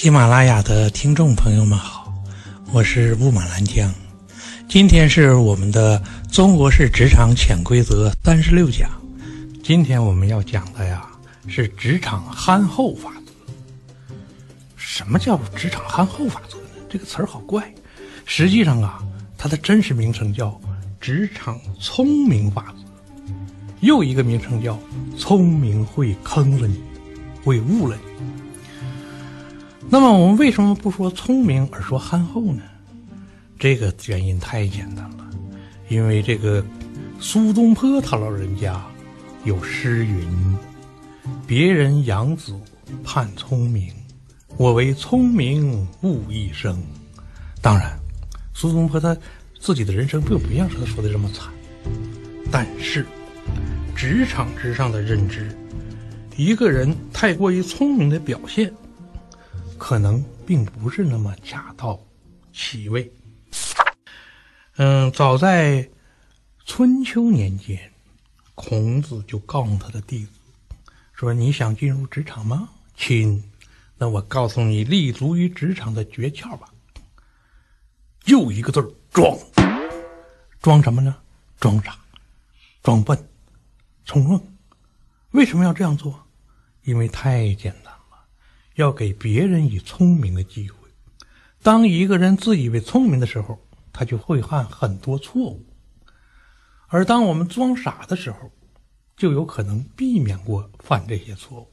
[0.00, 2.10] 喜马拉雅的听众朋友们好，
[2.72, 3.92] 我是雾满兰江。
[4.66, 8.90] 今天是我们的中国式职场潜规则三十六讲。
[9.62, 11.06] 今天我们要讲的呀
[11.48, 14.14] 是职场憨厚法则。
[14.74, 16.82] 什么叫职场憨厚法则呢？
[16.88, 17.70] 这个词儿好怪。
[18.24, 19.02] 实际上啊，
[19.36, 20.58] 它的真实名称叫
[20.98, 23.34] 职场聪明法则，
[23.80, 24.78] 又一个名称叫
[25.18, 26.80] 聪明会坑了你，
[27.44, 28.09] 会误了你。
[29.92, 32.62] 那么我们为什么不说聪明而说憨厚呢？
[33.58, 35.28] 这个原因太简单了，
[35.88, 36.64] 因为这个
[37.18, 38.80] 苏东坡他老人家
[39.44, 40.56] 有诗云
[41.44, 42.54] ：“别人养子
[43.02, 43.92] 盼聪明，
[44.56, 46.80] 我为聪明误一生。”
[47.60, 47.98] 当然，
[48.54, 49.16] 苏东坡他
[49.58, 51.48] 自己的人生并不像他说的这么惨，
[52.48, 53.04] 但是
[53.96, 55.50] 职场之上的认知，
[56.36, 58.72] 一个人太过于聪明的表现。
[59.80, 61.98] 可能并不是那么恰到
[62.52, 63.10] 其位。
[64.76, 65.88] 嗯，早在
[66.66, 67.90] 春秋年间，
[68.54, 70.30] 孔子就告诉他的弟子
[71.14, 73.42] 说：“你想进入职场吗，亲？
[73.96, 76.68] 那我告诉你立足于职场的诀窍吧。
[78.20, 79.36] 就一个字儿：装。
[80.60, 81.16] 装什么呢？
[81.58, 81.98] 装傻，
[82.82, 83.18] 装笨，
[84.04, 84.56] 冲愣。
[85.30, 86.26] 为什么要这样做？
[86.84, 87.92] 因为太简单。”
[88.74, 90.76] 要给别人以聪明的机会。
[91.62, 93.58] 当一个人自以为聪明的时候，
[93.92, 95.60] 他就会犯很多错误；
[96.88, 98.50] 而当我们装傻的时候，
[99.16, 101.68] 就有可能避免过犯这些错误。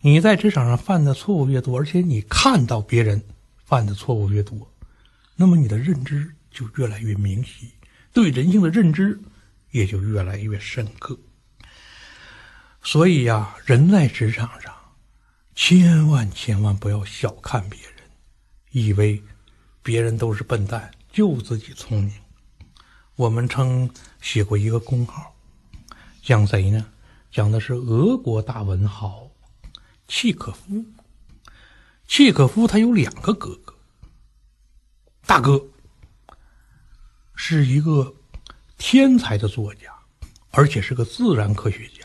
[0.00, 3.22] 你在职场上犯的错误越多，而且你看到别人
[3.64, 4.72] 犯的错误越多，
[5.36, 7.70] 那么你的认知就越来越明晰，
[8.12, 9.20] 对人性的认知
[9.70, 11.18] 也就越来越深刻。
[12.82, 14.74] 所以呀，人在职场上。
[15.54, 17.92] 千万千万不要小看别人，
[18.70, 19.22] 以为
[19.82, 22.12] 别人都是笨蛋，就自己聪明。
[23.16, 23.88] 我们曾
[24.20, 25.34] 写过一个公号，
[26.22, 26.86] 讲谁呢？
[27.30, 29.30] 讲的是俄国大文豪
[30.08, 30.84] 契可夫。
[32.06, 33.74] 契可夫他有两个哥哥，
[35.24, 35.62] 大哥
[37.34, 38.14] 是一个
[38.76, 39.94] 天才的作家，
[40.50, 42.01] 而且是个自然科学家。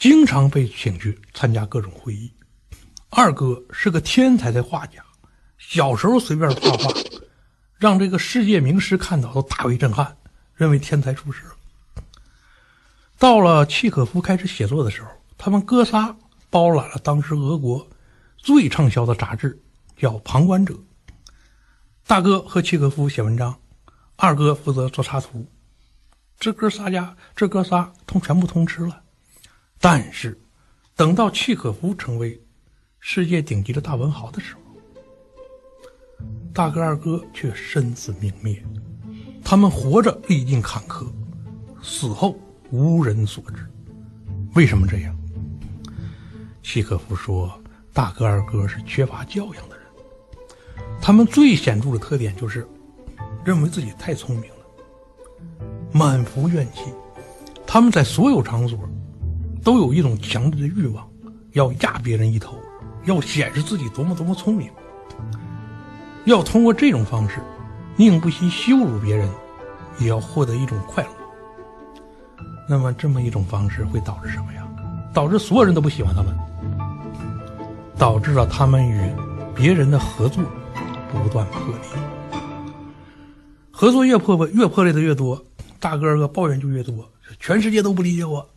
[0.00, 2.32] 经常被请去参加各种会议。
[3.10, 5.04] 二哥是个天才的画家，
[5.58, 6.90] 小时候随便画画，
[7.76, 10.16] 让这个世界名师看到都大为震撼，
[10.54, 11.52] 认为天才出世了。
[13.18, 16.16] 到了契可夫开始写作的时候，他们哥仨
[16.48, 17.86] 包揽了当时俄国
[18.38, 19.60] 最畅销的杂志，
[19.98, 20.72] 叫《旁观者》。
[22.06, 23.60] 大哥和契可夫写文章，
[24.16, 25.46] 二哥负责做插图。
[26.38, 29.02] 这哥仨家，这哥仨通全部通吃了。
[29.82, 30.38] 但是，
[30.94, 32.38] 等到契诃夫成为
[32.98, 34.60] 世界顶级的大文豪的时候，
[36.52, 38.62] 大哥二哥却身死名灭。
[39.42, 41.06] 他们活着历尽坎坷，
[41.82, 42.38] 死后
[42.70, 43.66] 无人所知。
[44.54, 45.16] 为什么这样？
[46.62, 47.50] 契诃夫说，
[47.94, 49.86] 大哥二哥是缺乏教养的人。
[51.00, 52.68] 他们最显著的特点就是
[53.46, 54.56] 认为自己太聪明了，
[55.90, 56.82] 满腹怨气。
[57.66, 58.78] 他们在所有场所。
[59.62, 61.06] 都有一种强烈的欲望，
[61.52, 62.56] 要压别人一头，
[63.04, 64.70] 要显示自己多么多么聪明，
[66.24, 67.40] 要通过这种方式，
[67.96, 69.28] 宁不惜羞辱别人，
[69.98, 71.10] 也要获得一种快乐。
[72.68, 74.66] 那么，这么一种方式会导致什么呀？
[75.12, 76.32] 导致所有人都不喜欢他们，
[77.98, 79.10] 导致了他们与
[79.54, 80.42] 别人的合作
[81.10, 82.40] 不断破裂，
[83.70, 85.44] 合作越破破越破裂的越多，
[85.80, 87.10] 大哥哥抱怨就越多，
[87.40, 88.48] 全世界都不理解我。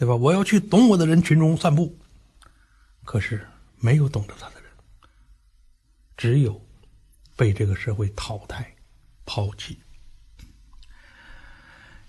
[0.00, 0.16] 对吧？
[0.16, 1.94] 我要去懂我的人群中散步，
[3.04, 3.46] 可是
[3.76, 4.70] 没有懂得他的人，
[6.16, 6.58] 只有
[7.36, 8.74] 被这个社会淘汰、
[9.26, 9.78] 抛弃。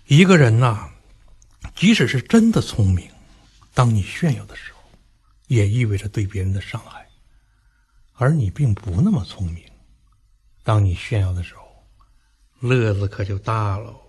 [0.06, 0.90] 一个人呐，
[1.76, 3.12] 即使是真的聪明，
[3.74, 4.80] 当你炫耀的时候，
[5.48, 7.02] 也意味着对别人的伤害；
[8.14, 9.70] 而你并不那么聪明，
[10.64, 11.86] 当你炫耀的时候，
[12.62, 14.00] 乐子可就大喽。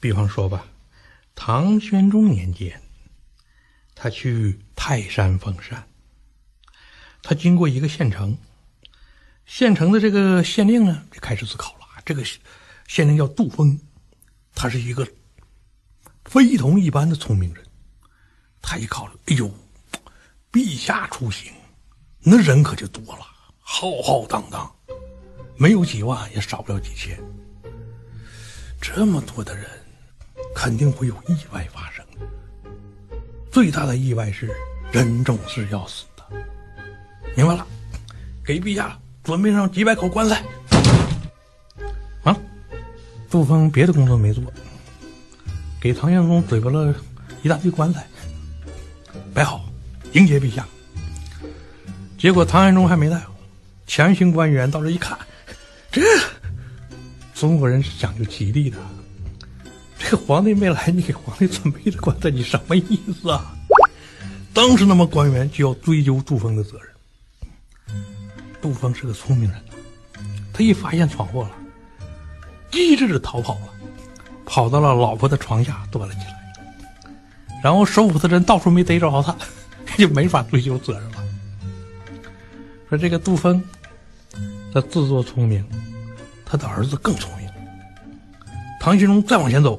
[0.00, 0.66] 比方说吧。
[1.40, 2.82] 唐玄宗年间，
[3.94, 5.86] 他去泰山封禅。
[7.22, 8.36] 他经过一个县城，
[9.46, 11.86] 县城的这个县令呢，就开始思考了。
[12.04, 12.24] 这个
[12.88, 13.78] 县令叫杜峰，
[14.52, 15.06] 他是一个
[16.24, 17.64] 非同一般的聪明人。
[18.60, 19.48] 他一考虑，哎呦，
[20.50, 21.52] 陛下出行，
[22.18, 23.24] 那人可就多了，
[23.60, 24.74] 浩浩荡荡，
[25.56, 27.16] 没有几万，也少不了几千，
[28.80, 29.70] 这么多的人。
[30.58, 32.04] 肯定会有意外发生。
[33.48, 34.50] 最大的意外是
[34.90, 36.24] 人总是要死的，
[37.36, 37.64] 明白了？
[38.44, 40.42] 给陛下准备上几百口棺材。
[42.24, 42.36] 啊，
[43.30, 44.42] 杜峰别的工作没做，
[45.80, 46.92] 给唐玄宗准备了
[47.44, 48.04] 一大堆棺材，
[49.32, 49.64] 摆好
[50.14, 50.66] 迎接陛下。
[52.18, 53.16] 结果唐玄宗还没到，
[53.86, 55.16] 前行官员到这一看，
[55.92, 56.02] 这
[57.32, 58.76] 中国人是讲究吉利的。
[60.10, 63.54] 这皇帝没来，你给皇帝准备的棺材，你什么意思啊？
[64.54, 66.88] 当时那么官员就要追究杜峰的责任。
[68.58, 69.60] 杜峰是个聪明人，
[70.50, 71.50] 他一发现闯祸了，
[72.70, 73.68] 机智的逃跑了，
[74.46, 76.72] 跑到了老婆的床下躲了起来，
[77.62, 79.36] 然后收斧的人到处没逮着他，
[79.98, 81.22] 就没法追究责任了。
[82.88, 83.62] 说这个杜峰，
[84.72, 85.62] 他自作聪明，
[86.46, 87.46] 他的儿子更聪明。
[88.80, 89.78] 唐玄宗再往前走，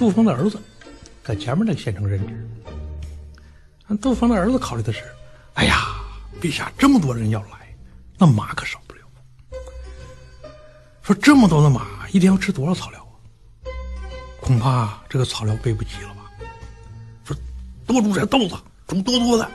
[0.00, 0.58] 杜峰的儿子
[1.22, 2.48] 在前面那个县城任职。
[4.00, 5.02] 杜峰的儿子考虑的是：
[5.52, 5.88] 哎呀，
[6.40, 7.76] 陛下这么多人要来，
[8.16, 9.00] 那马可少不了。
[11.02, 13.12] 说这么多的马，一天要吃多少草料啊？
[14.40, 16.30] 恐怕这个草料备不齐了吧？
[17.22, 17.36] 说
[17.86, 18.56] 多煮点豆子，
[18.86, 19.46] 煮多多的，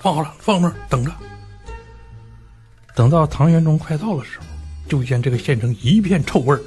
[0.00, 1.12] 放好了，放那儿等着。
[2.96, 4.46] 等到唐玄宗快到的时候，
[4.88, 6.60] 就见这个县城一片臭味儿。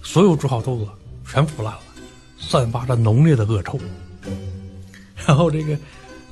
[0.00, 0.88] 所有煮好豆子
[1.28, 1.80] 全腐烂了，
[2.40, 3.78] 散发着浓烈的恶臭。
[5.26, 5.78] 然后这个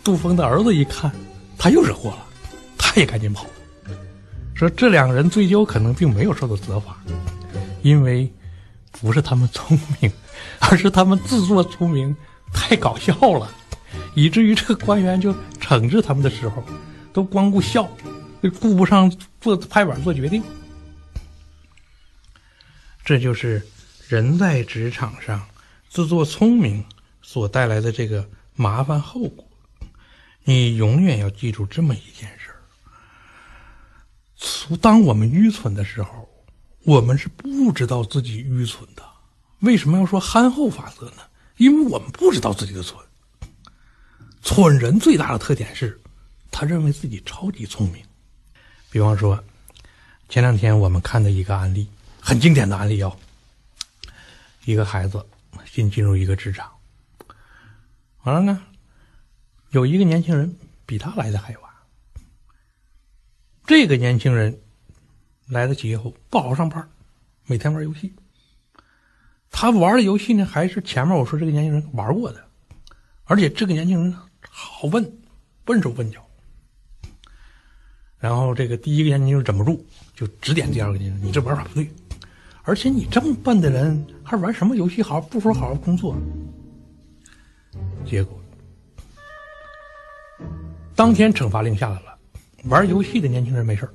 [0.02, 1.12] 杜峰的儿子一看，
[1.56, 2.26] 他又惹祸了，
[2.76, 3.46] 他也赶紧跑。
[4.54, 6.98] 说这两个人追究可能并没有受到责罚，
[7.82, 8.28] 因为
[8.90, 10.10] 不是他们聪明，
[10.58, 12.16] 而是他们自作聪明，
[12.52, 13.48] 太搞笑了，
[14.14, 16.64] 以至于这个官员就惩治他们的时候，
[17.12, 17.88] 都光顾笑，
[18.58, 20.42] 顾不上做拍板做决定。
[23.04, 23.64] 这就是
[24.08, 25.40] 人在职场上
[25.88, 26.84] 自作聪明
[27.22, 29.44] 所带来的这个麻烦后果。
[30.44, 32.50] 你永远要记住这么一件事
[34.70, 36.28] 儿：当我们愚蠢的时候，
[36.84, 39.02] 我们是不知道自己愚蠢的。
[39.60, 41.22] 为什么要说憨厚法则呢？
[41.56, 42.98] 因为我们不知道自己的蠢。
[44.42, 46.00] 蠢人最大的特点是，
[46.50, 48.02] 他认为自己超级聪明。
[48.90, 49.42] 比方说，
[50.28, 51.88] 前两天我们看的一个案例。
[52.20, 53.16] 很经典的案例哦，
[54.66, 55.24] 一个孩子
[55.78, 56.72] 并进入一个职场，
[58.24, 58.64] 完了呢，
[59.70, 61.70] 有一个年轻人比他来的还晚。
[63.64, 64.60] 这个年轻人
[65.46, 66.90] 来了企业后不好好上班，
[67.46, 68.12] 每天玩游戏。
[69.52, 72.44] 他玩的游戏呢，还是前面我说这个年轻人玩过的，
[73.22, 74.12] 而且这个年轻人
[74.50, 75.20] 好笨，
[75.64, 76.28] 笨手笨脚。
[78.18, 79.86] 然后这个第一个年轻人忍不住
[80.16, 81.88] 就指点第二个年轻人：“你这玩法不对。”
[82.68, 85.02] 而且你这么笨的人，还玩什么游戏？
[85.02, 86.14] 好不说好好工作。
[88.04, 88.38] 结果，
[90.94, 92.18] 当天惩罚令下来了，
[92.64, 93.88] 玩游戏的年轻人没事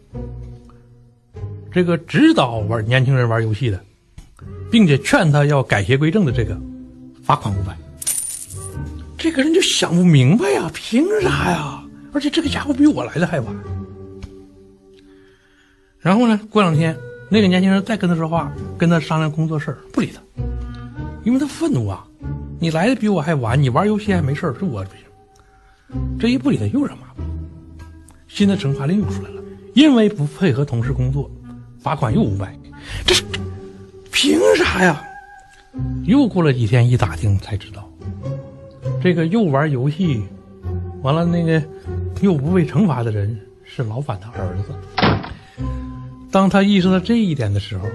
[1.72, 3.80] 这个指导玩年轻人玩游戏的，
[4.72, 6.60] 并且劝他要改邪归正的这个，
[7.24, 7.78] 罚款五百。
[9.20, 11.84] 这个人就想不明白呀，凭啥呀？
[12.12, 13.56] 而且这个家伙比我来的还晚。
[16.00, 16.98] 然后呢，过两天。
[17.34, 20.22] 那个年轻人再跟他说话，跟他商量工作事儿，不理他，
[21.24, 22.06] 因为他愤怒啊！
[22.60, 26.00] 你来的比我还晚，你玩游戏还没事儿，是我不行。
[26.20, 27.26] 这一不理他又惹麻烦，
[28.28, 29.42] 新的惩罚令又出来了，
[29.74, 31.28] 因为不配合同事工作，
[31.80, 32.56] 罚款又五百。
[33.04, 33.24] 这是
[34.12, 35.02] 凭啥呀？
[36.04, 37.92] 又过了几天，一打听才知道，
[39.02, 40.24] 这个又玩游戏，
[41.02, 41.60] 完了那个
[42.22, 44.72] 又不被惩罚的人是老板的儿子。
[46.34, 47.88] 当他意识到这一点的时候，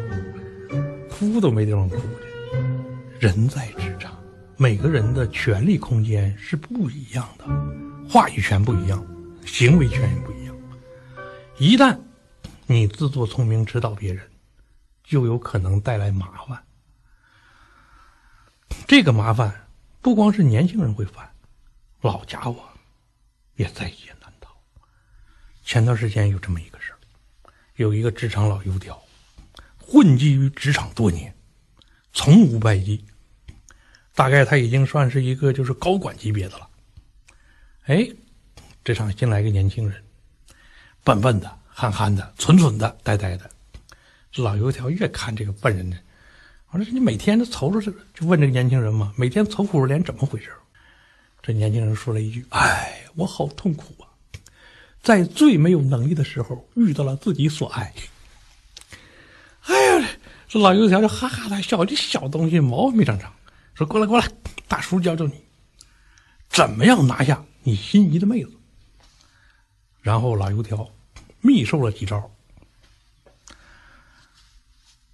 [1.11, 3.19] 哭都没地方哭去。
[3.19, 4.17] 人在职场，
[4.57, 7.45] 每个人的权利空间是不一样的，
[8.09, 9.05] 话语权不一样，
[9.45, 10.57] 行为权也不一样。
[11.59, 11.99] 一旦
[12.69, 14.25] 你自作聪明指导别人，
[15.03, 16.63] 就有可能带来麻烦。
[18.87, 19.53] 这个麻烦
[20.01, 21.29] 不光是年轻人会犯，
[22.03, 22.63] 老家伙
[23.57, 24.57] 也在劫难逃。
[25.65, 26.78] 前段时间有这么一个。
[27.79, 29.01] 有一个职场老油条，
[29.81, 31.33] 混迹于职场多年，
[32.13, 33.05] 从无败绩，
[34.17, 36.69] 大概他已经算是一个就是高管级别的了。
[37.85, 38.05] 哎，
[38.83, 40.03] 这场新来个年轻人，
[41.05, 43.49] 笨笨的、憨憨的、蠢蠢的、呆呆的。
[44.39, 45.97] 老油条越看这个笨人呢，
[46.71, 50.51] 我说，你每天都愁着这，就问这个年轻人嘛，每天愁苦着脸，怎么回事？
[51.41, 54.07] 这年轻人说了一句：“哎，我好痛苦啊。”
[55.03, 57.95] 在最没有能力的时候遇到了自己所爱。
[59.63, 60.09] 哎呀，
[60.49, 63.33] 这老油条就哈哈大笑，这小东西毛没长长。
[63.75, 64.29] 说过来过来，
[64.67, 65.45] 大叔教教你，
[66.49, 68.53] 怎么样拿下你心仪的妹子。
[70.01, 70.89] 然后老油条
[71.41, 72.31] 密授了几招，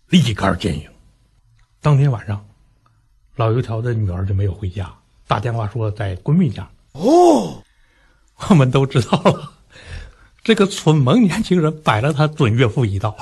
[0.09, 0.89] 立竿见影。
[1.81, 2.47] 当天晚上，
[3.37, 4.95] 老油条的女儿就没有回家，
[5.27, 6.71] 打电话说在闺蜜家。
[6.93, 7.63] 哦，
[8.49, 9.54] 我们都知道了，
[10.45, 13.17] 这个蠢萌年轻人摆了他准岳父一道。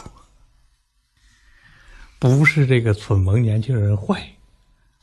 [2.19, 4.21] 不是这个蠢萌年轻人坏，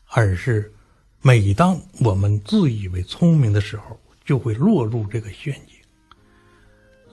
[0.09, 0.73] 而是
[1.21, 5.77] 每当我们自以为聪明的时候，就会落入这个陷阱。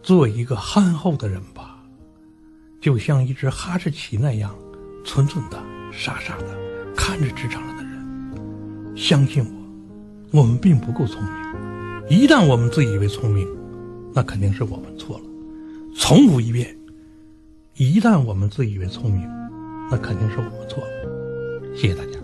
[0.03, 1.79] 做一个憨厚的人吧，
[2.81, 4.53] 就像一只哈士奇那样，
[5.05, 6.59] 蠢蠢的、傻傻的
[6.97, 8.97] 看着职场上的人。
[8.97, 9.45] 相信
[10.33, 11.33] 我，我们并不够聪明。
[12.09, 13.47] 一旦我们自以为聪明，
[14.15, 14.96] 那肯定是我们
[15.99, 16.77] 重复一遍：
[17.75, 19.29] 一旦我们自以为聪明，
[19.91, 21.75] 那肯定是我们错了。
[21.75, 22.21] 谢谢大家。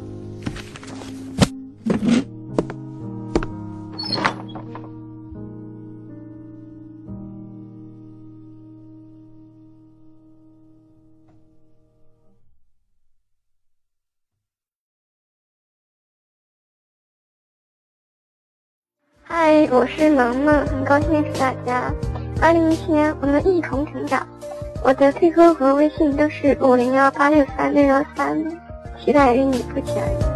[19.24, 21.92] 嗨，我是萌萌，很高兴认识大家。
[22.42, 24.26] 二零一七年，我们一同成长。
[24.82, 28.36] 我的 QQ 和微信都是五零幺八六三六幺三，
[28.98, 30.31] 期待与你不期而遇。